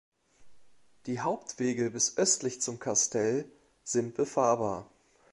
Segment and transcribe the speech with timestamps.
[1.05, 3.45] Die Hauptwege bis östlich zum "Castell"
[3.83, 4.89] sind befahrbar.